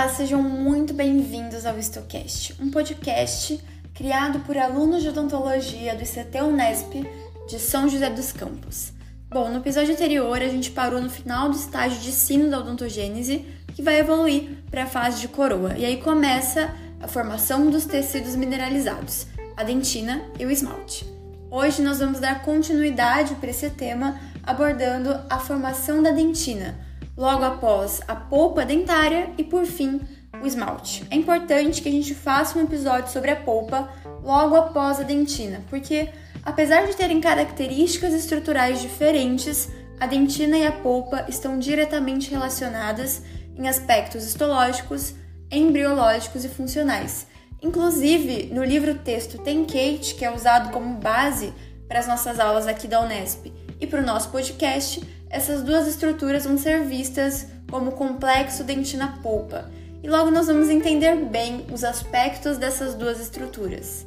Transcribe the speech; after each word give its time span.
Olá, 0.00 0.08
sejam 0.08 0.42
muito 0.42 0.94
bem-vindos 0.94 1.66
ao 1.66 1.78
Estocast, 1.78 2.56
um 2.58 2.70
podcast 2.70 3.62
criado 3.92 4.40
por 4.46 4.56
alunos 4.56 5.02
de 5.02 5.10
odontologia 5.10 5.94
do 5.94 6.02
ICT 6.02 6.40
Unesp 6.40 7.06
de 7.46 7.58
São 7.58 7.86
José 7.86 8.08
dos 8.08 8.32
Campos. 8.32 8.94
Bom, 9.28 9.50
no 9.50 9.58
episódio 9.58 9.92
anterior 9.92 10.40
a 10.40 10.48
gente 10.48 10.70
parou 10.70 11.02
no 11.02 11.10
final 11.10 11.50
do 11.50 11.56
estágio 11.56 12.00
de 12.00 12.08
ensino 12.08 12.48
da 12.48 12.60
odontogênese, 12.60 13.44
que 13.74 13.82
vai 13.82 14.00
evoluir 14.00 14.64
para 14.70 14.84
a 14.84 14.86
fase 14.86 15.20
de 15.20 15.28
coroa, 15.28 15.76
e 15.76 15.84
aí 15.84 15.98
começa 15.98 16.74
a 16.98 17.06
formação 17.06 17.70
dos 17.70 17.84
tecidos 17.84 18.34
mineralizados, 18.34 19.26
a 19.54 19.62
dentina 19.62 20.22
e 20.38 20.46
o 20.46 20.50
esmalte. 20.50 21.04
Hoje 21.50 21.82
nós 21.82 21.98
vamos 21.98 22.20
dar 22.20 22.42
continuidade 22.42 23.34
para 23.34 23.50
esse 23.50 23.68
tema 23.68 24.18
abordando 24.44 25.10
a 25.28 25.38
formação 25.38 26.02
da 26.02 26.10
dentina 26.10 26.88
logo 27.20 27.44
após 27.44 28.00
a 28.08 28.16
polpa 28.16 28.64
dentária 28.64 29.28
e 29.36 29.44
por 29.44 29.66
fim 29.66 30.00
o 30.42 30.46
esmalte. 30.46 31.06
É 31.10 31.16
importante 31.16 31.82
que 31.82 31.88
a 31.90 31.92
gente 31.92 32.14
faça 32.14 32.58
um 32.58 32.62
episódio 32.62 33.12
sobre 33.12 33.30
a 33.30 33.36
polpa 33.36 33.90
logo 34.24 34.56
após 34.56 34.98
a 34.98 35.02
dentina, 35.02 35.62
porque 35.68 36.08
apesar 36.42 36.86
de 36.86 36.96
terem 36.96 37.20
características 37.20 38.14
estruturais 38.14 38.80
diferentes, 38.80 39.68
a 40.00 40.06
dentina 40.06 40.56
e 40.56 40.66
a 40.66 40.72
polpa 40.72 41.26
estão 41.28 41.58
diretamente 41.58 42.30
relacionadas 42.30 43.22
em 43.54 43.68
aspectos 43.68 44.24
histológicos, 44.24 45.14
embriológicos 45.50 46.42
e 46.46 46.48
funcionais. 46.48 47.26
Inclusive, 47.60 48.48
no 48.50 48.64
livro 48.64 48.94
texto 48.94 49.36
Tem 49.36 49.66
Kate, 49.66 50.14
que 50.14 50.24
é 50.24 50.34
usado 50.34 50.70
como 50.70 50.94
base 50.94 51.52
para 51.86 51.98
as 51.98 52.06
nossas 52.06 52.40
aulas 52.40 52.66
aqui 52.66 52.88
da 52.88 53.02
Unesp 53.02 53.52
e 53.78 53.86
para 53.86 54.00
o 54.00 54.06
nosso 54.06 54.30
podcast, 54.30 55.02
essas 55.30 55.62
duas 55.62 55.86
estruturas 55.86 56.44
vão 56.44 56.58
ser 56.58 56.84
vistas 56.84 57.46
como 57.70 57.92
complexo 57.92 58.64
dentina-polpa, 58.64 59.70
e 60.02 60.08
logo 60.08 60.30
nós 60.30 60.48
vamos 60.48 60.68
entender 60.68 61.14
bem 61.14 61.64
os 61.72 61.84
aspectos 61.84 62.58
dessas 62.58 62.94
duas 62.96 63.20
estruturas. 63.20 64.06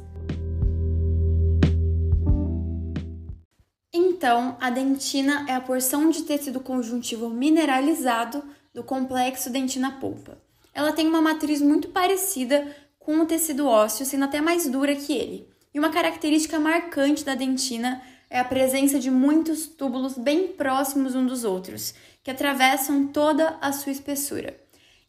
Então, 3.92 4.56
a 4.60 4.68
dentina 4.70 5.46
é 5.48 5.54
a 5.54 5.60
porção 5.60 6.10
de 6.10 6.22
tecido 6.22 6.60
conjuntivo 6.60 7.30
mineralizado 7.30 8.42
do 8.74 8.82
complexo 8.82 9.50
dentina-polpa. 9.50 10.36
Ela 10.74 10.92
tem 10.92 11.06
uma 11.06 11.22
matriz 11.22 11.62
muito 11.62 11.88
parecida 11.88 12.66
com 12.98 13.20
o 13.20 13.26
tecido 13.26 13.66
ósseo, 13.66 14.04
sendo 14.04 14.24
até 14.24 14.40
mais 14.40 14.68
dura 14.68 14.94
que 14.94 15.12
ele. 15.12 15.48
E 15.72 15.78
uma 15.78 15.90
característica 15.90 16.58
marcante 16.58 17.24
da 17.24 17.34
dentina 17.34 18.02
é 18.34 18.40
a 18.40 18.44
presença 18.44 18.98
de 18.98 19.12
muitos 19.12 19.64
túbulos 19.64 20.18
bem 20.18 20.48
próximos 20.48 21.14
uns 21.14 21.28
dos 21.28 21.44
outros, 21.44 21.94
que 22.20 22.32
atravessam 22.32 23.06
toda 23.06 23.56
a 23.60 23.70
sua 23.70 23.92
espessura. 23.92 24.58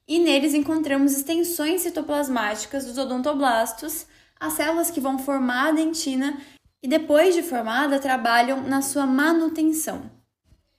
E 0.07 0.19
neles 0.19 0.53
encontramos 0.53 1.11
extensões 1.11 1.81
citoplasmáticas 1.81 2.85
dos 2.85 2.99
odontoblastos, 2.99 4.05
as 4.39 4.53
células 4.53 4.91
que 4.91 5.01
vão 5.01 5.17
formar 5.17 5.69
a 5.69 5.71
dentina 5.71 6.37
e 6.83 6.87
depois 6.87 7.33
de 7.33 7.41
formada 7.41 7.97
trabalham 7.97 8.61
na 8.61 8.83
sua 8.83 9.07
manutenção. 9.07 10.03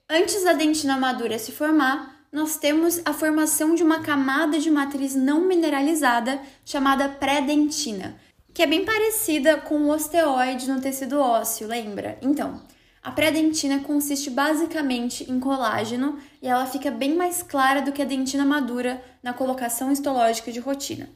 Antes 0.08 0.44
da 0.44 0.52
dentina 0.52 0.97
madura 0.97 1.41
se 1.41 1.50
formar, 1.50 2.28
nós 2.30 2.56
temos 2.56 3.02
a 3.05 3.12
formação 3.12 3.74
de 3.74 3.83
uma 3.83 4.02
camada 4.02 4.61
de 4.61 4.70
matriz 4.70 5.17
não 5.17 5.41
mineralizada 5.41 6.41
chamada 6.64 7.08
pré-dentina, 7.08 8.14
que 8.57 8.62
é 8.62 8.67
bem 8.67 8.87
parecida 8.87 9.59
com 9.59 9.83
o 9.83 9.91
osteoide 9.91 10.67
no 10.71 10.81
tecido 10.81 11.21
ósseo, 11.21 11.69
lembra? 11.69 12.17
Então, 12.23 12.63
a 13.03 13.11
pré-dentina 13.11 13.81
consiste 13.81 14.31
basicamente 14.31 15.31
em 15.31 15.39
colágeno 15.39 16.19
e 16.41 16.48
ela 16.48 16.65
fica 16.65 16.91
bem 16.91 17.15
mais 17.15 17.43
clara 17.43 17.83
do 17.83 17.93
que 17.93 18.01
a 18.01 18.07
dentina 18.07 18.47
madura 18.47 19.05
na 19.23 19.35
colocação 19.35 19.93
histológica 19.93 20.51
de 20.51 20.59
rotina. 20.59 21.07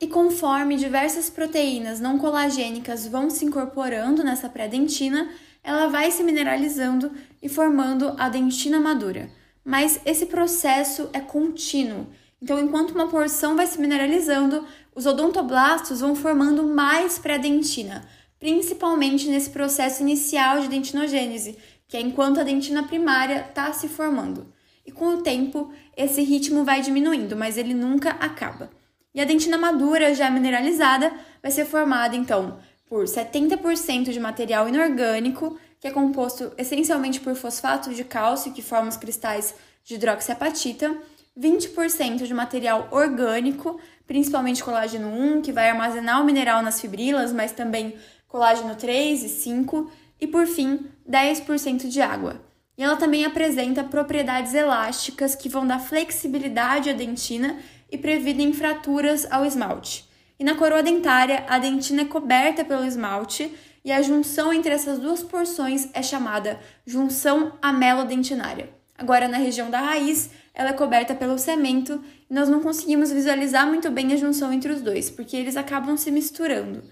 E 0.00 0.06
conforme 0.06 0.76
diversas 0.76 1.28
proteínas 1.28 1.98
não 1.98 2.16
colagênicas 2.16 3.08
vão 3.08 3.28
se 3.28 3.44
incorporando 3.44 4.22
nessa 4.22 4.48
pré-dentina, 4.48 5.28
ela 5.64 5.88
vai 5.88 6.12
se 6.12 6.22
mineralizando 6.22 7.10
e 7.42 7.48
formando 7.48 8.14
a 8.16 8.28
dentina 8.28 8.78
madura. 8.78 9.28
Mas 9.64 10.00
esse 10.06 10.26
processo 10.26 11.10
é 11.12 11.18
contínuo. 11.18 12.06
Então, 12.40 12.58
enquanto 12.58 12.92
uma 12.92 13.08
porção 13.08 13.56
vai 13.56 13.66
se 13.66 13.80
mineralizando, 13.80 14.64
os 14.94 15.06
odontoblastos 15.06 16.00
vão 16.00 16.14
formando 16.14 16.62
mais 16.62 17.18
pré-dentina, 17.18 18.06
principalmente 18.38 19.28
nesse 19.28 19.50
processo 19.50 20.02
inicial 20.02 20.60
de 20.60 20.68
dentinogênese, 20.68 21.58
que 21.88 21.96
é 21.96 22.00
enquanto 22.00 22.38
a 22.38 22.44
dentina 22.44 22.84
primária 22.84 23.46
está 23.48 23.72
se 23.72 23.88
formando. 23.88 24.52
E 24.86 24.92
com 24.92 25.06
o 25.08 25.22
tempo, 25.22 25.72
esse 25.96 26.22
ritmo 26.22 26.64
vai 26.64 26.80
diminuindo, 26.80 27.36
mas 27.36 27.58
ele 27.58 27.74
nunca 27.74 28.10
acaba. 28.10 28.70
E 29.14 29.20
a 29.20 29.24
dentina 29.24 29.58
madura, 29.58 30.14
já 30.14 30.30
mineralizada, 30.30 31.12
vai 31.42 31.50
ser 31.50 31.64
formada 31.64 32.14
então 32.14 32.58
por 32.88 33.04
70% 33.04 34.10
de 34.10 34.20
material 34.20 34.68
inorgânico, 34.68 35.58
que 35.78 35.86
é 35.86 35.90
composto 35.90 36.52
essencialmente 36.56 37.20
por 37.20 37.34
fosfato 37.34 37.92
de 37.92 38.02
cálcio, 38.02 38.52
que 38.52 38.62
forma 38.62 38.88
os 38.88 38.96
cristais 38.96 39.54
de 39.84 39.94
hidroxiapatita, 39.94 40.96
20% 41.38 42.26
de 42.26 42.34
material 42.34 42.88
orgânico, 42.90 43.78
principalmente 44.06 44.64
colágeno 44.64 45.08
1, 45.08 45.42
que 45.42 45.52
vai 45.52 45.70
armazenar 45.70 46.20
o 46.20 46.24
mineral 46.24 46.62
nas 46.62 46.80
fibrilas, 46.80 47.32
mas 47.32 47.52
também 47.52 47.94
colágeno 48.26 48.74
3 48.74 49.22
e 49.22 49.28
5, 49.28 49.90
e 50.20 50.26
por 50.26 50.46
fim, 50.46 50.86
10% 51.08 51.88
de 51.88 52.00
água. 52.00 52.40
E 52.76 52.82
ela 52.82 52.96
também 52.96 53.24
apresenta 53.24 53.84
propriedades 53.84 54.54
elásticas 54.54 55.34
que 55.34 55.48
vão 55.48 55.66
dar 55.66 55.78
flexibilidade 55.78 56.90
à 56.90 56.92
dentina 56.92 57.56
e 57.90 57.96
previnem 57.96 58.52
fraturas 58.52 59.26
ao 59.30 59.44
esmalte. 59.44 60.08
E 60.38 60.44
na 60.44 60.54
coroa 60.54 60.82
dentária, 60.82 61.44
a 61.48 61.58
dentina 61.58 62.02
é 62.02 62.04
coberta 62.04 62.64
pelo 62.64 62.84
esmalte 62.84 63.52
e 63.84 63.90
a 63.90 64.02
junção 64.02 64.52
entre 64.52 64.72
essas 64.72 64.98
duas 64.98 65.22
porções 65.22 65.88
é 65.92 66.02
chamada 66.02 66.60
junção 66.86 67.52
amelodentinária. 67.60 68.77
Agora, 68.98 69.28
na 69.28 69.38
região 69.38 69.70
da 69.70 69.80
raiz, 69.80 70.28
ela 70.52 70.70
é 70.70 70.72
coberta 70.72 71.14
pelo 71.14 71.38
cemento 71.38 72.02
e 72.28 72.34
nós 72.34 72.48
não 72.48 72.60
conseguimos 72.60 73.12
visualizar 73.12 73.64
muito 73.64 73.88
bem 73.92 74.12
a 74.12 74.16
junção 74.16 74.52
entre 74.52 74.72
os 74.72 74.82
dois, 74.82 75.08
porque 75.08 75.36
eles 75.36 75.56
acabam 75.56 75.96
se 75.96 76.10
misturando. 76.10 76.82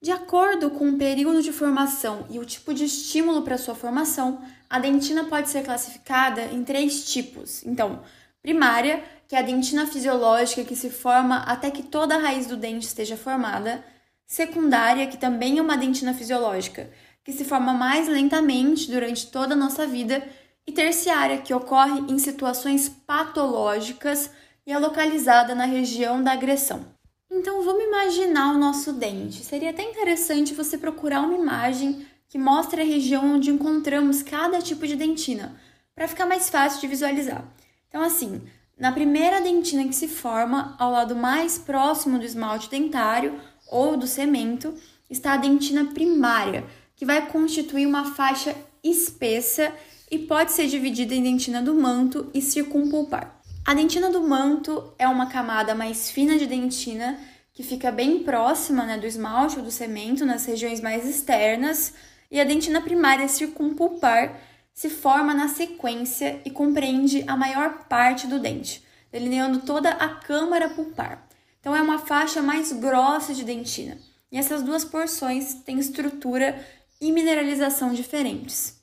De 0.00 0.10
acordo 0.10 0.70
com 0.70 0.88
o 0.88 0.96
período 0.96 1.42
de 1.42 1.52
formação 1.52 2.26
e 2.30 2.38
o 2.38 2.44
tipo 2.44 2.72
de 2.72 2.84
estímulo 2.84 3.42
para 3.42 3.58
sua 3.58 3.74
formação, 3.74 4.40
a 4.68 4.78
dentina 4.78 5.24
pode 5.24 5.50
ser 5.50 5.62
classificada 5.62 6.42
em 6.44 6.64
três 6.64 7.12
tipos. 7.12 7.62
Então, 7.66 8.02
primária, 8.40 9.04
que 9.28 9.36
é 9.36 9.38
a 9.38 9.42
dentina 9.42 9.86
fisiológica 9.86 10.64
que 10.64 10.76
se 10.76 10.88
forma 10.88 11.38
até 11.38 11.70
que 11.70 11.82
toda 11.82 12.14
a 12.14 12.18
raiz 12.18 12.46
do 12.46 12.56
dente 12.56 12.86
esteja 12.86 13.16
formada. 13.16 13.84
Secundária, 14.26 15.06
que 15.06 15.18
também 15.18 15.58
é 15.58 15.62
uma 15.62 15.76
dentina 15.76 16.14
fisiológica, 16.14 16.90
que 17.22 17.32
se 17.32 17.44
forma 17.44 17.74
mais 17.74 18.08
lentamente 18.08 18.90
durante 18.90 19.26
toda 19.30 19.54
a 19.54 19.56
nossa 19.56 19.86
vida 19.86 20.26
e 20.66 20.72
terciária, 20.72 21.38
que 21.38 21.54
ocorre 21.54 22.00
em 22.08 22.18
situações 22.18 22.88
patológicas 22.88 24.30
e 24.66 24.72
é 24.72 24.78
localizada 24.78 25.54
na 25.54 25.64
região 25.64 26.22
da 26.22 26.32
agressão. 26.32 26.84
Então 27.30 27.62
vamos 27.62 27.84
imaginar 27.84 28.54
o 28.54 28.58
nosso 28.58 28.92
dente. 28.92 29.44
Seria 29.44 29.70
até 29.70 29.82
interessante 29.82 30.54
você 30.54 30.76
procurar 30.76 31.20
uma 31.20 31.36
imagem 31.36 32.06
que 32.28 32.38
mostre 32.38 32.80
a 32.80 32.84
região 32.84 33.34
onde 33.34 33.50
encontramos 33.50 34.22
cada 34.22 34.60
tipo 34.60 34.86
de 34.86 34.96
dentina, 34.96 35.58
para 35.94 36.08
ficar 36.08 36.26
mais 36.26 36.50
fácil 36.50 36.80
de 36.80 36.88
visualizar. 36.88 37.44
Então, 37.88 38.02
assim, 38.02 38.42
na 38.78 38.92
primeira 38.92 39.40
dentina 39.40 39.84
que 39.84 39.94
se 39.94 40.08
forma, 40.08 40.76
ao 40.78 40.90
lado 40.90 41.16
mais 41.16 41.58
próximo 41.58 42.18
do 42.18 42.24
esmalte 42.24 42.68
dentário 42.68 43.40
ou 43.70 43.96
do 43.96 44.06
cemento, 44.06 44.74
está 45.08 45.32
a 45.32 45.38
dentina 45.38 45.86
primária, 45.86 46.64
que 46.94 47.06
vai 47.06 47.26
constituir 47.26 47.86
uma 47.86 48.14
faixa 48.14 48.54
espessa 48.82 49.72
e 50.10 50.18
pode 50.18 50.52
ser 50.52 50.66
dividida 50.66 51.14
em 51.14 51.22
dentina 51.22 51.60
do 51.62 51.74
manto 51.74 52.30
e 52.32 52.40
circumpulpar. 52.40 53.40
A 53.64 53.74
dentina 53.74 54.10
do 54.10 54.22
manto 54.22 54.92
é 54.98 55.08
uma 55.08 55.26
camada 55.26 55.74
mais 55.74 56.10
fina 56.10 56.38
de 56.38 56.46
dentina 56.46 57.18
que 57.52 57.62
fica 57.62 57.90
bem 57.90 58.22
próxima 58.22 58.84
né, 58.84 58.98
do 58.98 59.06
esmalte 59.06 59.58
ou 59.58 59.64
do 59.64 59.70
cemento 59.70 60.26
nas 60.26 60.44
regiões 60.44 60.80
mais 60.80 61.08
externas, 61.08 61.94
e 62.30 62.38
a 62.38 62.44
dentina 62.44 62.82
primária 62.82 63.26
circumpulpar 63.28 64.38
se 64.74 64.90
forma 64.90 65.32
na 65.32 65.48
sequência 65.48 66.40
e 66.44 66.50
compreende 66.50 67.24
a 67.26 67.34
maior 67.34 67.86
parte 67.88 68.26
do 68.26 68.38
dente, 68.38 68.84
delineando 69.10 69.60
toda 69.60 69.88
a 69.88 70.08
câmara 70.08 70.68
pulpar. 70.68 71.26
Então 71.58 71.74
é 71.74 71.80
uma 71.80 71.98
faixa 71.98 72.42
mais 72.42 72.72
grossa 72.72 73.32
de 73.32 73.42
dentina. 73.42 73.96
E 74.30 74.36
essas 74.36 74.62
duas 74.62 74.84
porções 74.84 75.54
têm 75.54 75.78
estrutura 75.78 76.62
e 77.00 77.10
mineralização 77.10 77.94
diferentes. 77.94 78.75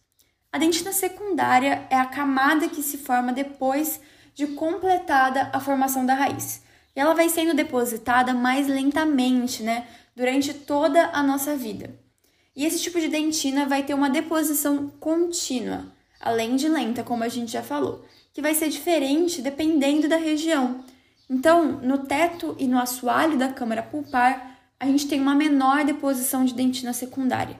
A 0.53 0.59
dentina 0.59 0.93
secundária 0.93 1.87
é 1.89 1.95
a 1.95 2.05
camada 2.05 2.69
que 2.69 2.83
se 2.83 2.99
forma 2.99 3.33
depois 3.33 3.99
de 4.35 4.45
completada 4.45 5.49
a 5.51 5.59
formação 5.59 6.05
da 6.05 6.13
raiz. 6.13 6.61
E 6.95 6.99
ela 6.99 7.15
vai 7.15 7.27
sendo 7.27 7.55
depositada 7.55 8.35
mais 8.35 8.67
lentamente, 8.67 9.63
né, 9.63 9.87
durante 10.15 10.53
toda 10.53 11.09
a 11.11 11.23
nossa 11.23 11.55
vida. 11.55 11.99
E 12.55 12.65
esse 12.65 12.79
tipo 12.79 12.99
de 12.99 13.07
dentina 13.07 13.65
vai 13.65 13.81
ter 13.81 13.95
uma 13.95 14.11
deposição 14.11 14.89
contínua, 14.99 15.87
além 16.21 16.55
de 16.55 16.69
lenta, 16.69 17.03
como 17.03 17.23
a 17.23 17.29
gente 17.29 17.51
já 17.51 17.63
falou, 17.63 18.05
que 18.31 18.39
vai 18.39 18.53
ser 18.53 18.69
diferente 18.69 19.41
dependendo 19.41 20.07
da 20.07 20.17
região. 20.17 20.85
Então, 21.27 21.79
no 21.81 22.05
teto 22.05 22.55
e 22.59 22.67
no 22.67 22.77
assoalho 22.77 23.39
da 23.39 23.51
câmara 23.51 23.81
pulpar, 23.81 24.59
a 24.79 24.85
gente 24.85 25.07
tem 25.07 25.19
uma 25.19 25.33
menor 25.33 25.83
deposição 25.83 26.45
de 26.45 26.53
dentina 26.53 26.93
secundária. 26.93 27.57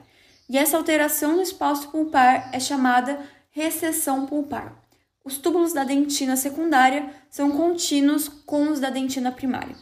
E 0.49 0.57
essa 0.57 0.77
alteração 0.77 1.35
no 1.35 1.41
espaço 1.41 1.89
pulpar 1.89 2.49
é 2.51 2.59
chamada 2.59 3.19
recessão 3.49 4.25
pulpar. 4.25 4.73
Os 5.23 5.37
túbulos 5.37 5.71
da 5.71 5.83
dentina 5.83 6.35
secundária 6.35 7.09
são 7.29 7.51
contínuos 7.51 8.27
com 8.27 8.69
os 8.69 8.79
da 8.79 8.89
dentina 8.89 9.31
primária. 9.31 9.75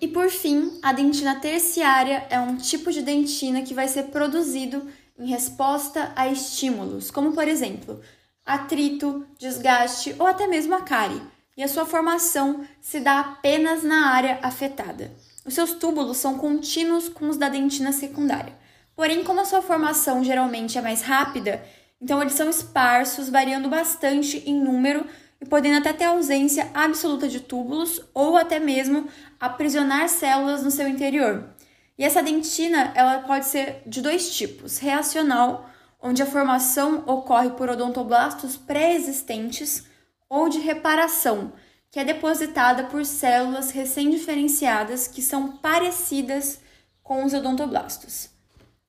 E 0.00 0.06
por 0.06 0.30
fim, 0.30 0.78
a 0.82 0.92
dentina 0.92 1.40
terciária 1.40 2.26
é 2.30 2.38
um 2.38 2.56
tipo 2.56 2.92
de 2.92 3.02
dentina 3.02 3.62
que 3.62 3.74
vai 3.74 3.88
ser 3.88 4.04
produzido 4.04 4.88
em 5.18 5.26
resposta 5.26 6.12
a 6.14 6.28
estímulos, 6.28 7.10
como 7.10 7.32
por 7.32 7.48
exemplo, 7.48 8.00
atrito, 8.46 9.26
desgaste 9.36 10.14
ou 10.18 10.26
até 10.26 10.46
mesmo 10.46 10.74
a 10.74 10.82
cárie, 10.82 11.20
e 11.56 11.62
a 11.62 11.66
sua 11.66 11.84
formação 11.84 12.64
se 12.80 13.00
dá 13.00 13.18
apenas 13.18 13.82
na 13.82 14.10
área 14.10 14.38
afetada. 14.42 15.10
Os 15.44 15.54
seus 15.54 15.72
túbulos 15.72 16.18
são 16.18 16.38
contínuos 16.38 17.08
com 17.08 17.28
os 17.28 17.36
da 17.36 17.48
dentina 17.48 17.90
secundária. 17.90 18.56
Porém, 18.98 19.22
como 19.22 19.40
a 19.40 19.44
sua 19.44 19.62
formação 19.62 20.24
geralmente 20.24 20.76
é 20.76 20.82
mais 20.82 21.02
rápida, 21.02 21.64
então 22.02 22.20
eles 22.20 22.32
são 22.32 22.50
esparsos, 22.50 23.28
variando 23.28 23.68
bastante 23.68 24.42
em 24.44 24.60
número 24.60 25.06
e 25.40 25.46
podendo 25.46 25.78
até 25.78 25.92
ter 25.92 26.06
ausência 26.06 26.68
absoluta 26.74 27.28
de 27.28 27.38
túbulos 27.38 28.04
ou 28.12 28.36
até 28.36 28.58
mesmo 28.58 29.06
aprisionar 29.38 30.08
células 30.08 30.64
no 30.64 30.70
seu 30.72 30.88
interior. 30.88 31.48
E 31.96 32.02
essa 32.02 32.24
dentina, 32.24 32.92
ela 32.96 33.20
pode 33.20 33.46
ser 33.46 33.82
de 33.86 34.02
dois 34.02 34.36
tipos: 34.36 34.78
reacional, 34.78 35.70
onde 36.02 36.20
a 36.20 36.26
formação 36.26 37.04
ocorre 37.06 37.50
por 37.50 37.70
odontoblastos 37.70 38.56
pré-existentes, 38.56 39.84
ou 40.28 40.48
de 40.48 40.58
reparação, 40.58 41.52
que 41.92 42.00
é 42.00 42.04
depositada 42.04 42.82
por 42.86 43.04
células 43.04 43.70
recém-diferenciadas 43.70 45.06
que 45.06 45.22
são 45.22 45.52
parecidas 45.58 46.60
com 47.00 47.24
os 47.24 47.32
odontoblastos. 47.32 48.36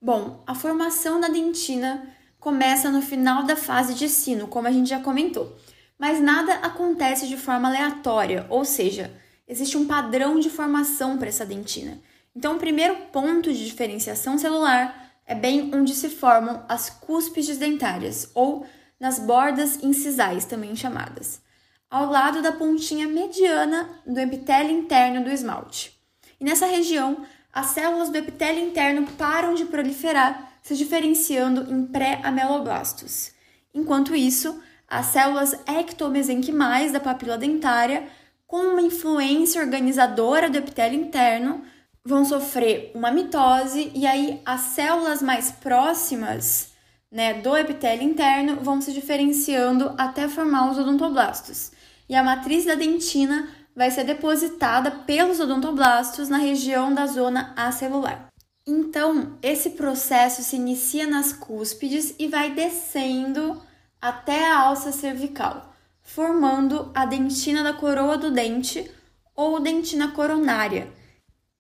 Bom, 0.02 0.44
a 0.48 0.56
formação 0.56 1.20
da 1.20 1.28
dentina 1.28 2.08
começa 2.40 2.90
no 2.90 3.02
final 3.02 3.44
da 3.44 3.58
fase 3.58 3.94
de 3.94 4.08
sino, 4.08 4.48
como 4.48 4.68
a 4.68 4.72
gente 4.72 4.90
já 4.90 5.00
comentou. 5.02 5.58
Mas 5.98 6.22
nada 6.22 6.54
acontece 6.56 7.28
de 7.28 7.36
forma 7.36 7.68
aleatória, 7.68 8.46
ou 8.50 8.64
seja, 8.64 9.12
existe 9.46 9.78
um 9.78 9.86
padrão 9.86 10.40
de 10.40 10.50
formação 10.50 11.18
para 11.18 11.28
essa 11.28 11.46
dentina. 11.46 12.00
Então, 12.34 12.56
o 12.56 12.60
primeiro 12.60 12.96
ponto 13.12 13.52
de 13.52 13.66
diferenciação 13.66 14.38
celular 14.38 15.12
é 15.26 15.36
bem 15.36 15.70
onde 15.76 15.94
se 15.94 16.08
formam 16.08 16.64
as 16.70 16.90
cúspides 16.90 17.58
dentárias, 17.58 18.32
ou 18.34 18.66
nas 18.98 19.20
bordas 19.20 19.84
incisais, 19.84 20.46
também 20.46 20.76
chamadas, 20.78 21.42
ao 21.90 22.10
lado 22.10 22.42
da 22.42 22.54
pontinha 22.54 23.08
mediana 23.08 24.02
do 24.08 24.20
epitélio 24.20 24.72
interno 24.72 25.24
do 25.24 25.30
esmalte. 25.30 26.00
E 26.40 26.46
nessa 26.46 26.66
região, 26.66 27.26
as 27.54 27.68
células 27.68 28.10
do 28.10 28.18
epitélio 28.18 28.66
interno 28.66 29.08
param 29.18 29.54
de 29.54 29.66
proliferar 29.66 30.50
se 30.62 30.76
diferenciando 30.76 31.72
em 31.74 31.86
pré-ameloblastos. 31.86 33.32
Enquanto 33.74 34.16
isso, 34.16 34.62
as 34.88 35.08
células 35.08 35.54
ectomesenquimais 35.68 36.92
da 36.92 37.00
papila 37.00 37.38
dentária, 37.38 38.08
com 38.46 38.58
uma 38.58 38.82
influência 38.82 39.62
organizadora 39.62 40.50
do 40.50 40.58
epitélio 40.58 41.00
interno, 41.00 41.64
vão 42.04 42.26
sofrer 42.26 42.92
uma 42.96 43.12
mitose 43.12 43.92
e 43.94 44.08
aí 44.08 44.42
as 44.46 44.62
células 44.62 45.22
mais 45.22 45.52
próximas 45.52 46.72
né, 47.12 47.36
do 47.36 47.56
epitélio 47.56 48.04
interno 48.04 48.58
vão 48.58 48.82
se 48.82 48.94
diferenciando 48.94 49.94
até 49.98 50.28
formar 50.28 50.72
os 50.72 50.78
odontoblastos. 50.78 51.72
E 52.08 52.16
a 52.16 52.24
matriz 52.24 52.66
da 52.66 52.76
dentina 52.76 53.48
vai 53.76 53.92
ser 53.92 54.04
depositada 54.04 54.92
pelos 54.92 55.40
odontoblastos 55.40 56.30
na 56.30 56.38
região 56.38 56.94
da 56.94 57.08
zona 57.08 57.54
acelular. 57.56 58.28
Então, 58.66 59.38
esse 59.42 59.72
processo 59.72 60.44
se 60.44 60.56
inicia 60.56 61.08
nas 61.08 61.34
cúspides 61.34 62.14
e 62.20 62.28
vai 62.28 62.52
descendo 62.52 63.62
até 64.02 64.48
a 64.48 64.60
alça 64.60 64.92
cervical, 64.92 65.74
formando 66.02 66.92
a 66.94 67.06
dentina 67.06 67.64
da 67.64 67.74
coroa 67.74 68.18
do 68.18 68.32
dente 68.32 68.90
ou 69.36 69.60
dentina 69.60 70.12
coronária. 70.12 70.92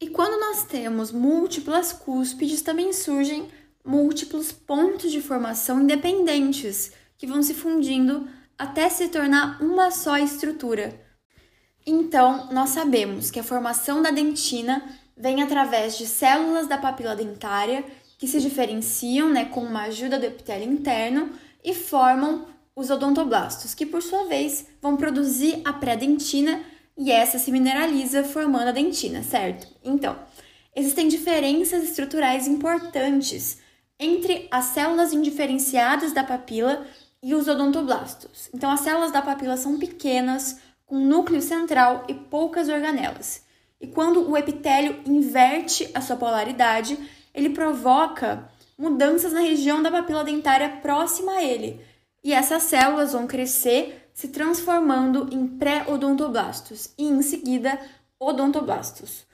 E 0.01 0.09
quando 0.09 0.39
nós 0.39 0.63
temos 0.63 1.11
múltiplas 1.11 1.91
cúspides, 1.91 2.61
também 2.61 2.93
surgem 2.93 3.49
múltiplos 3.83 4.51
pontos 4.51 5.11
de 5.11 5.21
formação 5.21 5.81
independentes 5.81 6.91
que 7.17 7.27
vão 7.27 7.41
se 7.41 7.53
fundindo 7.53 8.27
até 8.57 8.87
se 8.87 9.09
tornar 9.09 9.61
uma 9.61 9.89
só 9.89 10.17
estrutura. 10.17 11.08
Então, 11.85 12.49
nós 12.51 12.69
sabemos 12.69 13.31
que 13.31 13.39
a 13.39 13.43
formação 13.43 14.01
da 14.01 14.11
dentina 14.11 14.83
vem 15.17 15.41
através 15.41 15.97
de 15.97 16.05
células 16.05 16.67
da 16.67 16.77
papila 16.77 17.15
dentária 17.15 17.83
que 18.17 18.27
se 18.27 18.39
diferenciam 18.39 19.29
né, 19.29 19.45
com 19.45 19.61
uma 19.61 19.83
ajuda 19.83 20.19
do 20.19 20.25
epitélio 20.25 20.71
interno 20.71 21.31
e 21.63 21.73
formam 21.73 22.45
os 22.75 22.89
odontoblastos, 22.89 23.73
que 23.73 23.85
por 23.85 24.01
sua 24.01 24.25
vez 24.25 24.67
vão 24.81 24.95
produzir 24.95 25.61
a 25.65 25.73
pré-dentina 25.73 26.61
e 26.97 27.11
essa 27.11 27.39
se 27.39 27.51
mineraliza 27.51 28.23
formando 28.23 28.69
a 28.69 28.71
dentina, 28.73 29.23
certo? 29.23 29.67
Então, 29.83 30.17
existem 30.75 31.07
diferenças 31.07 31.83
estruturais 31.83 32.47
importantes 32.47 33.59
entre 33.97 34.47
as 34.51 34.65
células 34.65 35.13
indiferenciadas 35.13 36.13
da 36.13 36.23
papila 36.23 36.85
e 37.21 37.35
os 37.35 37.47
odontoblastos. 37.47 38.49
Então, 38.53 38.71
as 38.71 38.79
células 38.81 39.11
da 39.11 39.21
papila 39.21 39.57
são 39.57 39.77
pequenas, 39.77 40.59
com 40.89 40.97
núcleo 40.97 41.41
central 41.41 42.03
e 42.07 42.15
poucas 42.15 42.67
organelas. 42.67 43.43
E 43.79 43.85
quando 43.87 44.27
o 44.27 44.35
epitélio 44.35 44.99
inverte 45.05 45.89
a 45.93 46.01
sua 46.01 46.17
polaridade, 46.17 46.97
ele 47.33 47.51
provoca 47.51 48.49
mudanças 48.75 49.31
na 49.31 49.39
região 49.39 49.83
da 49.83 49.91
papila 49.91 50.23
dentária 50.23 50.67
próxima 50.81 51.33
a 51.33 51.43
ele. 51.43 51.79
E 52.23 52.33
essas 52.33 52.63
células 52.63 53.13
vão 53.13 53.27
crescer, 53.27 54.09
se 54.13 54.29
transformando 54.29 55.29
em 55.31 55.47
pré-odontoblastos 55.47 56.89
e, 56.97 57.05
em 57.05 57.21
seguida, 57.21 57.79
odontoblastos. 58.19 59.25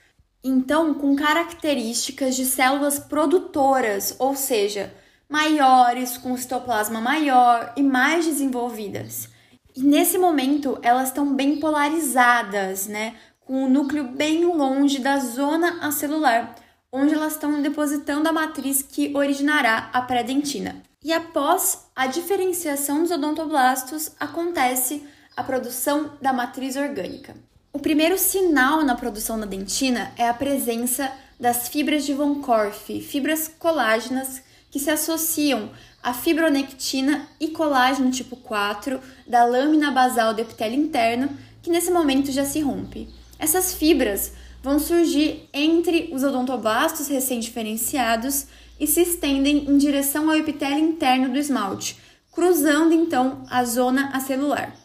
Então, 0.43 0.93
com 0.93 1.15
características 1.15 2.35
de 2.35 2.45
células 2.45 2.99
produtoras, 2.99 4.15
ou 4.19 4.35
seja, 4.35 4.93
maiores, 5.29 6.17
com 6.17 6.37
citoplasma 6.37 6.99
maior 6.99 7.73
e 7.77 7.81
mais 7.81 8.25
desenvolvidas. 8.25 9.33
E 9.75 9.83
nesse 9.83 10.17
momento, 10.17 10.77
elas 10.81 11.09
estão 11.09 11.33
bem 11.33 11.59
polarizadas, 11.59 12.87
né? 12.87 13.15
com 13.45 13.63
o 13.63 13.69
núcleo 13.69 14.05
bem 14.05 14.43
longe 14.45 14.99
da 14.99 15.19
zona 15.19 15.85
acelular, 15.85 16.55
onde 16.91 17.13
elas 17.13 17.33
estão 17.33 17.61
depositando 17.61 18.27
a 18.27 18.33
matriz 18.33 18.81
que 18.81 19.15
originará 19.15 19.89
a 19.93 20.01
pré-dentina. 20.01 20.81
E 21.03 21.13
após 21.13 21.85
a 21.95 22.07
diferenciação 22.07 23.03
dos 23.03 23.11
odontoblastos, 23.11 24.11
acontece 24.19 25.03
a 25.37 25.43
produção 25.43 26.13
da 26.19 26.33
matriz 26.33 26.75
orgânica. 26.75 27.35
O 27.71 27.79
primeiro 27.79 28.17
sinal 28.17 28.83
na 28.83 28.95
produção 28.95 29.39
da 29.39 29.45
dentina 29.45 30.11
é 30.17 30.27
a 30.27 30.33
presença 30.33 31.11
das 31.39 31.67
fibras 31.67 32.05
de 32.05 32.13
von 32.13 32.41
Korff, 32.41 33.01
fibras 33.01 33.51
colágenas 33.59 34.41
que 34.75 34.79
se 34.81 34.91
associam 34.91 35.69
à 36.03 36.13
fibronectina 36.13 37.29
e 37.39 37.47
colágeno 37.47 38.11
tipo 38.11 38.35
4 38.35 38.99
da 39.25 39.45
lâmina 39.45 39.89
basal 39.89 40.33
do 40.33 40.41
epitélio 40.41 40.77
interno, 40.77 41.29
que 41.61 41.69
nesse 41.69 41.89
momento 41.89 42.29
já 42.29 42.43
se 42.43 42.59
rompe. 42.59 43.07
Essas 43.39 43.73
fibras 43.73 44.33
vão 44.61 44.77
surgir 44.77 45.47
entre 45.53 46.09
os 46.11 46.23
odontoblastos 46.23 47.07
recém-diferenciados 47.07 48.47
e 48.77 48.85
se 48.85 49.01
estendem 49.03 49.59
em 49.59 49.77
direção 49.77 50.29
ao 50.29 50.35
epitélio 50.35 50.79
interno 50.79 51.29
do 51.29 51.39
esmalte, 51.39 51.97
cruzando 52.29 52.93
então 52.93 53.45
a 53.49 53.63
zona 53.63 54.09
acelular. 54.09 54.75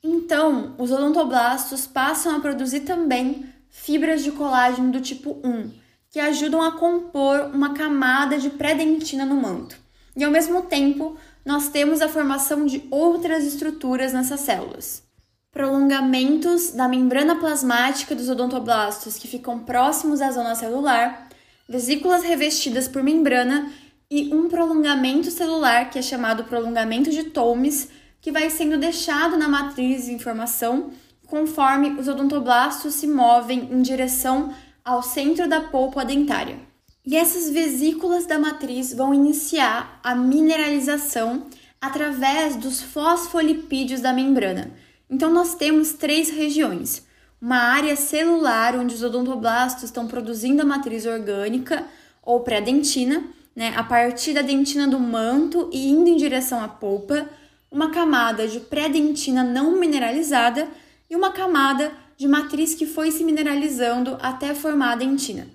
Então, 0.00 0.76
os 0.78 0.92
odontoblastos 0.92 1.88
passam 1.88 2.36
a 2.36 2.38
produzir 2.38 2.82
também 2.82 3.46
fibras 3.68 4.22
de 4.22 4.30
colágeno 4.30 4.92
do 4.92 5.00
tipo 5.00 5.40
1, 5.42 5.72
que 6.10 6.18
ajudam 6.20 6.60
a 6.60 6.72
compor 6.72 7.50
uma 7.54 7.72
camada 7.72 8.36
de 8.36 8.50
pré-dentina 8.50 9.24
no 9.24 9.36
manto. 9.36 9.76
E 10.16 10.24
ao 10.24 10.30
mesmo 10.30 10.62
tempo, 10.62 11.16
nós 11.44 11.68
temos 11.68 12.00
a 12.00 12.08
formação 12.08 12.66
de 12.66 12.86
outras 12.90 13.44
estruturas 13.44 14.12
nessas 14.12 14.40
células 14.40 15.08
prolongamentos 15.52 16.70
da 16.70 16.86
membrana 16.86 17.36
plasmática 17.36 18.14
dos 18.14 18.28
odontoblastos 18.28 19.18
que 19.18 19.26
ficam 19.26 19.58
próximos 19.58 20.20
à 20.20 20.30
zona 20.30 20.54
celular, 20.54 21.28
vesículas 21.68 22.22
revestidas 22.22 22.86
por 22.86 23.02
membrana 23.02 23.70
e 24.10 24.32
um 24.32 24.48
prolongamento 24.48 25.30
celular 25.30 25.90
que 25.90 25.98
é 25.98 26.02
chamado 26.02 26.44
prolongamento 26.44 27.10
de 27.10 27.24
Tolmes, 27.24 27.88
que 28.20 28.30
vai 28.30 28.48
sendo 28.50 28.78
deixado 28.78 29.36
na 29.36 29.48
matriz 29.48 30.06
de 30.06 30.12
informação 30.12 30.90
conforme 31.26 31.90
os 31.98 32.08
odontoblastos 32.08 32.94
se 32.94 33.06
movem 33.06 33.68
em 33.72 33.82
direção 33.82 34.52
ao 34.84 35.02
centro 35.02 35.48
da 35.48 35.60
polpa 35.60 36.04
dentária. 36.04 36.58
E 37.04 37.16
essas 37.16 37.50
vesículas 37.50 38.26
da 38.26 38.38
matriz 38.38 38.92
vão 38.92 39.14
iniciar 39.14 40.00
a 40.02 40.14
mineralização 40.14 41.46
através 41.80 42.56
dos 42.56 42.82
fosfolipídios 42.82 44.00
da 44.00 44.12
membrana, 44.12 44.70
então, 45.10 45.32
nós 45.32 45.56
temos 45.56 45.92
três 45.92 46.30
regiões: 46.30 47.04
uma 47.42 47.56
área 47.56 47.96
celular 47.96 48.76
onde 48.76 48.94
os 48.94 49.02
odontoblastos 49.02 49.84
estão 49.84 50.06
produzindo 50.06 50.62
a 50.62 50.64
matriz 50.64 51.04
orgânica 51.04 51.84
ou 52.22 52.40
pré-dentina, 52.40 53.24
né, 53.56 53.74
a 53.76 53.82
partir 53.82 54.32
da 54.32 54.42
dentina 54.42 54.86
do 54.86 55.00
manto 55.00 55.68
e 55.72 55.88
indo 55.88 56.08
em 56.08 56.16
direção 56.16 56.62
à 56.62 56.68
polpa, 56.68 57.28
uma 57.70 57.90
camada 57.90 58.46
de 58.46 58.60
pré-dentina 58.60 59.42
não 59.42 59.72
mineralizada 59.72 60.68
e 61.10 61.16
uma 61.16 61.32
camada 61.32 61.92
de 62.20 62.28
matriz 62.28 62.74
que 62.74 62.84
foi 62.84 63.10
se 63.10 63.24
mineralizando 63.24 64.18
até 64.20 64.54
formar 64.54 64.92
a 64.92 64.96
dentina. 64.96 65.48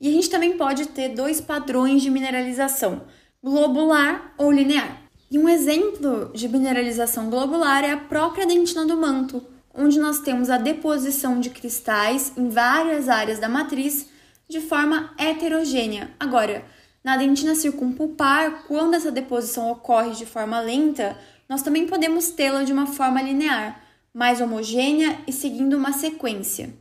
E 0.00 0.08
a 0.08 0.12
gente 0.12 0.30
também 0.30 0.56
pode 0.56 0.86
ter 0.86 1.08
dois 1.08 1.40
padrões 1.40 2.00
de 2.00 2.10
mineralização, 2.10 3.02
globular 3.42 4.32
ou 4.38 4.52
linear. 4.52 5.02
E 5.28 5.36
um 5.36 5.48
exemplo 5.48 6.30
de 6.32 6.46
mineralização 6.46 7.28
globular 7.28 7.82
é 7.82 7.90
a 7.90 7.96
própria 7.96 8.46
dentina 8.46 8.86
do 8.86 8.96
manto, 8.96 9.44
onde 9.74 9.98
nós 9.98 10.20
temos 10.20 10.48
a 10.48 10.58
deposição 10.58 11.40
de 11.40 11.50
cristais 11.50 12.32
em 12.36 12.48
várias 12.48 13.08
áreas 13.08 13.40
da 13.40 13.48
matriz 13.48 14.08
de 14.48 14.60
forma 14.60 15.12
heterogênea. 15.18 16.12
Agora, 16.20 16.64
na 17.02 17.16
dentina 17.16 17.56
circumpulpar, 17.56 18.62
quando 18.68 18.94
essa 18.94 19.10
deposição 19.10 19.72
ocorre 19.72 20.12
de 20.12 20.24
forma 20.24 20.60
lenta, 20.60 21.18
nós 21.48 21.62
também 21.62 21.88
podemos 21.88 22.30
tê-la 22.30 22.62
de 22.62 22.72
uma 22.72 22.86
forma 22.86 23.20
linear, 23.20 23.81
mais 24.12 24.40
homogênea 24.40 25.18
e 25.26 25.32
seguindo 25.32 25.76
uma 25.76 25.92
sequência. 25.92 26.72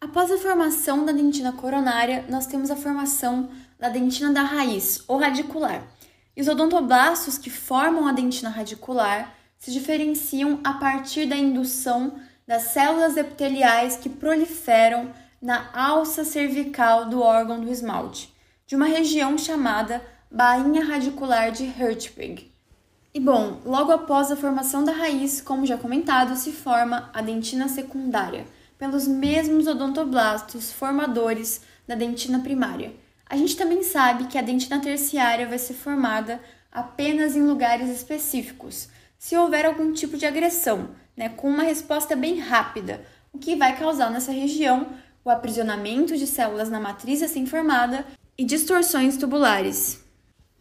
Após 0.00 0.30
a 0.30 0.38
formação 0.38 1.04
da 1.04 1.12
dentina 1.12 1.52
coronária, 1.52 2.24
nós 2.28 2.46
temos 2.46 2.70
a 2.70 2.76
formação 2.76 3.48
da 3.78 3.88
dentina 3.88 4.32
da 4.32 4.42
raiz, 4.42 5.02
ou 5.08 5.18
radicular. 5.18 5.82
E 6.36 6.40
os 6.40 6.48
odontoblastos 6.48 7.38
que 7.38 7.50
formam 7.50 8.06
a 8.06 8.12
dentina 8.12 8.48
radicular 8.48 9.34
se 9.58 9.72
diferenciam 9.72 10.60
a 10.62 10.74
partir 10.74 11.26
da 11.26 11.36
indução 11.36 12.18
das 12.46 12.62
células 12.62 13.16
epiteliais 13.16 13.96
que 13.96 14.08
proliferam 14.08 15.12
na 15.40 15.68
alça 15.72 16.24
cervical 16.24 17.06
do 17.06 17.20
órgão 17.20 17.60
do 17.60 17.70
esmalte, 17.70 18.32
de 18.66 18.76
uma 18.76 18.86
região 18.86 19.36
chamada 19.36 20.02
bainha 20.30 20.84
radicular 20.84 21.50
de 21.50 21.64
Hertzsprung. 21.64 22.50
E 23.14 23.20
bom, 23.20 23.60
logo 23.64 23.90
após 23.90 24.30
a 24.30 24.36
formação 24.36 24.84
da 24.84 24.92
raiz, 24.92 25.40
como 25.40 25.64
já 25.64 25.78
comentado, 25.78 26.36
se 26.36 26.52
forma 26.52 27.10
a 27.14 27.22
dentina 27.22 27.66
secundária, 27.66 28.46
pelos 28.78 29.08
mesmos 29.08 29.66
odontoblastos 29.66 30.72
formadores 30.72 31.62
da 31.86 31.94
dentina 31.94 32.40
primária. 32.40 32.94
A 33.28 33.36
gente 33.36 33.56
também 33.56 33.82
sabe 33.82 34.24
que 34.24 34.38
a 34.38 34.42
dentina 34.42 34.78
terciária 34.78 35.48
vai 35.48 35.58
ser 35.58 35.74
formada 35.74 36.40
apenas 36.70 37.34
em 37.34 37.42
lugares 37.42 37.88
específicos, 37.88 38.88
se 39.18 39.36
houver 39.36 39.66
algum 39.66 39.92
tipo 39.92 40.16
de 40.16 40.26
agressão, 40.26 40.90
né, 41.16 41.28
com 41.28 41.48
uma 41.48 41.64
resposta 41.64 42.14
bem 42.14 42.38
rápida, 42.38 43.04
o 43.32 43.38
que 43.38 43.56
vai 43.56 43.76
causar 43.76 44.10
nessa 44.10 44.30
região 44.30 44.86
o 45.24 45.30
aprisionamento 45.30 46.16
de 46.16 46.26
células 46.26 46.70
na 46.70 46.78
matriz 46.78 47.20
recém-formada 47.20 48.06
e 48.36 48.44
distorções 48.44 49.16
tubulares. 49.16 50.07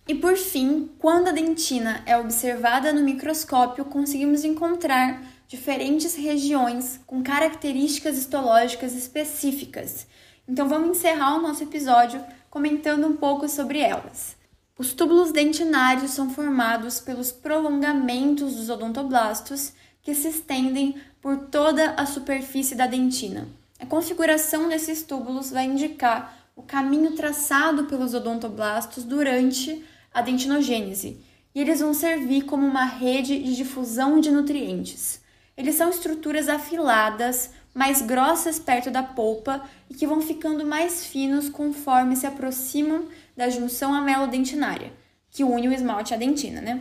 E 0.08 0.16
por 0.16 0.38
fim, 0.38 0.90
quando 1.00 1.28
a 1.28 1.34
dentina 1.34 2.02
é 2.06 2.18
observada 2.18 2.94
no 2.94 3.04
microscópio, 3.04 3.84
conseguimos 3.84 4.46
encontrar 4.46 5.22
diferentes 5.50 6.16
regiões 6.16 7.00
com 7.06 7.22
características 7.22 8.18
histológicas 8.18 8.94
específicas. 8.94 10.08
Então 10.48 10.70
vamos 10.70 10.98
encerrar 10.98 11.36
o 11.36 11.42
nosso 11.42 11.64
episódio 11.64 12.24
comentando 12.50 13.06
um 13.06 13.18
pouco 13.18 13.50
sobre 13.50 13.80
elas. 13.80 14.38
Os 14.78 14.94
túbulos 14.94 15.34
dentinários 15.34 16.12
são 16.12 16.30
formados 16.30 17.02
pelos 17.02 17.32
prolongamentos 17.32 18.56
dos 18.56 18.70
odontoblastos 18.70 19.74
que 20.02 20.16
se 20.16 20.30
estendem 20.30 20.96
por 21.22 21.38
toda 21.48 21.92
a 21.98 22.06
superfície 22.06 22.76
da 22.76 22.88
dentina. 22.88 23.46
A 23.78 23.86
configuração 23.86 24.70
desses 24.70 25.04
túbulos 25.04 25.52
vai 25.52 25.66
indicar 25.66 26.48
o 26.56 26.64
caminho 26.64 27.16
traçado 27.16 27.86
pelos 27.86 28.14
odontoblastos 28.14 29.04
durante 29.04 29.84
a 30.18 30.22
dentinogênese, 30.22 31.20
e 31.54 31.62
eles 31.62 31.80
vão 31.80 31.94
servir 31.94 32.46
como 32.46 32.66
uma 32.66 32.86
rede 32.86 33.38
de 33.38 33.56
difusão 33.56 34.20
de 34.20 34.32
nutrientes. 34.32 35.22
Eles 35.56 35.76
são 35.76 35.92
estruturas 35.92 36.50
afiladas, 36.50 37.52
mais 37.72 38.02
grossas 38.02 38.58
perto 38.58 38.90
da 38.90 39.04
polpa 39.04 39.62
e 39.88 39.94
que 39.94 40.08
vão 40.08 40.20
ficando 40.20 40.66
mais 40.66 41.06
finos 41.06 41.50
conforme 41.50 42.16
se 42.16 42.26
aproximam 42.26 43.06
da 43.36 43.48
junção 43.48 43.94
amelodentinária, 43.94 44.92
que 45.30 45.44
une 45.44 45.68
o 45.68 45.72
esmalte 45.72 46.16
à 46.16 46.18
dentina, 46.18 46.62
né? 46.62 46.80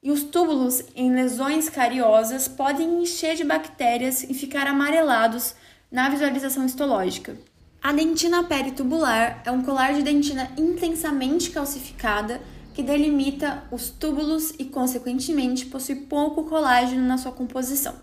E 0.00 0.12
os 0.12 0.22
túbulos 0.22 0.84
em 0.94 1.12
lesões 1.12 1.68
cariosas 1.68 2.46
podem 2.46 3.02
encher 3.02 3.34
de 3.34 3.42
bactérias 3.42 4.22
e 4.22 4.32
ficar 4.32 4.68
amarelados 4.68 5.56
na 5.90 6.08
visualização 6.08 6.64
histológica. 6.64 7.36
A 7.82 7.92
dentina 7.92 8.44
peritubular 8.44 9.42
é 9.44 9.50
um 9.50 9.62
colar 9.64 9.92
de 9.92 10.04
dentina 10.04 10.52
intensamente 10.56 11.50
calcificada 11.50 12.40
que 12.76 12.82
delimita 12.82 13.64
os 13.70 13.88
túbulos 13.88 14.50
e, 14.58 14.66
consequentemente, 14.66 15.64
possui 15.64 15.94
pouco 15.94 16.44
colágeno 16.44 17.06
na 17.06 17.16
sua 17.16 17.32
composição. 17.32 17.94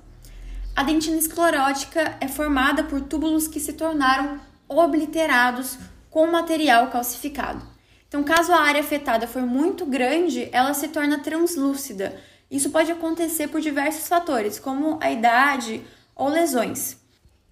A 0.75 0.81
dentina 0.81 1.15
esclerótica 1.15 2.17
é 2.19 2.27
formada 2.27 2.83
por 2.83 2.99
túbulos 3.01 3.47
que 3.47 3.59
se 3.59 3.73
tornaram 3.73 4.39
obliterados 4.67 5.77
com 6.09 6.25
material 6.25 6.89
calcificado. 6.89 7.61
Então, 8.07 8.23
caso 8.23 8.51
a 8.51 8.61
área 8.61 8.81
afetada 8.81 9.27
for 9.27 9.43
muito 9.43 9.85
grande, 9.85 10.49
ela 10.51 10.73
se 10.73 10.87
torna 10.87 11.19
translúcida. 11.19 12.19
Isso 12.49 12.71
pode 12.71 12.91
acontecer 12.91 13.49
por 13.49 13.61
diversos 13.61 14.07
fatores, 14.07 14.57
como 14.57 14.97
a 14.99 15.11
idade 15.11 15.83
ou 16.15 16.29
lesões. 16.29 16.97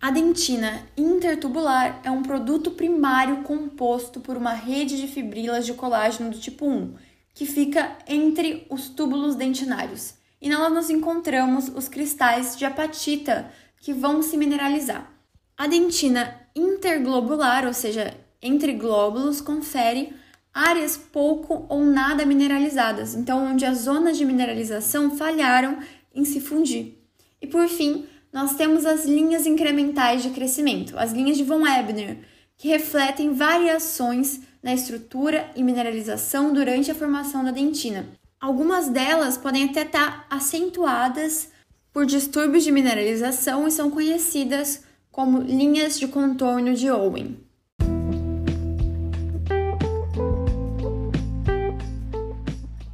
A 0.01 0.09
dentina 0.09 0.81
intertubular 0.97 2.01
é 2.03 2.09
um 2.09 2.23
produto 2.23 2.71
primário 2.71 3.43
composto 3.43 4.19
por 4.19 4.35
uma 4.35 4.53
rede 4.53 4.99
de 4.99 5.05
fibrilas 5.05 5.67
de 5.67 5.75
colágeno 5.75 6.31
do 6.31 6.39
tipo 6.39 6.65
1, 6.65 6.95
que 7.33 7.45
fica 7.45 7.97
entre 8.07 8.65
os 8.69 8.89
túbulos 8.89 9.35
dentinários. 9.35 10.15
E 10.41 10.49
nela 10.49 10.69
nós 10.69 10.89
encontramos 10.89 11.69
os 11.69 11.87
cristais 11.87 12.57
de 12.57 12.65
apatita, 12.65 13.51
que 13.81 13.93
vão 13.93 14.21
se 14.21 14.37
mineralizar. 14.37 15.11
A 15.57 15.67
dentina 15.67 16.39
interglobular, 16.55 17.65
ou 17.65 17.73
seja, 17.73 18.15
entre 18.41 18.73
glóbulos, 18.73 19.41
confere 19.41 20.13
áreas 20.53 20.97
pouco 20.97 21.65
ou 21.69 21.85
nada 21.85 22.25
mineralizadas, 22.25 23.15
então 23.15 23.51
onde 23.51 23.65
as 23.65 23.79
zonas 23.79 24.17
de 24.17 24.25
mineralização 24.25 25.15
falharam 25.15 25.79
em 26.13 26.25
se 26.25 26.41
fundir. 26.41 26.99
E 27.41 27.47
por 27.47 27.67
fim, 27.67 28.05
nós 28.31 28.55
temos 28.55 28.85
as 28.85 29.05
linhas 29.05 29.45
incrementais 29.45 30.23
de 30.23 30.29
crescimento, 30.29 30.97
as 30.97 31.11
linhas 31.11 31.37
de 31.37 31.43
von 31.43 31.65
Ebner, 31.65 32.19
que 32.57 32.67
refletem 32.67 33.33
variações 33.33 34.41
na 34.61 34.73
estrutura 34.73 35.49
e 35.55 35.63
mineralização 35.63 36.53
durante 36.53 36.91
a 36.91 36.95
formação 36.95 37.43
da 37.43 37.51
dentina. 37.51 38.05
Algumas 38.39 38.89
delas 38.89 39.37
podem 39.37 39.65
até 39.65 39.83
estar 39.83 40.25
acentuadas 40.29 41.49
por 41.93 42.05
distúrbios 42.05 42.63
de 42.63 42.71
mineralização 42.71 43.67
e 43.67 43.71
são 43.71 43.91
conhecidas 43.91 44.83
como 45.11 45.41
linhas 45.41 45.99
de 45.99 46.07
contorno 46.07 46.73
de 46.73 46.89
Owen. 46.89 47.37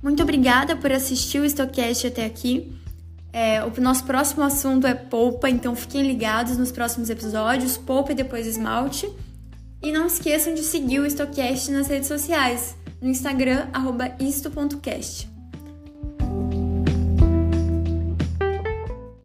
Muito 0.01 0.24
obrigada 0.24 0.75
por 0.75 0.91
assistir 0.91 1.39
o 1.39 1.45
Stocast 1.45 2.07
até 2.07 2.25
aqui. 2.25 2.74
É, 3.31 3.63
o 3.63 3.81
nosso 3.81 4.03
próximo 4.03 4.43
assunto 4.43 4.88
é 4.88 4.95
polpa, 4.95 5.50
então 5.50 5.75
fiquem 5.75 6.01
ligados 6.01 6.57
nos 6.57 6.71
próximos 6.71 7.09
episódios, 7.09 7.77
polpa 7.77 8.13
e 8.13 8.15
depois 8.15 8.47
esmalte. 8.47 9.07
E 9.88 9.91
não 9.94 10.06
esqueçam 10.06 10.53
de 10.53 10.63
seguir 10.63 11.00
o 11.00 11.06
Stocast 11.06 11.72
nas 11.72 11.88
redes 11.88 12.10
sociais, 12.10 12.75
no 13.01 13.08
Instagram, 13.08 13.70
isto.cast. 14.20 15.37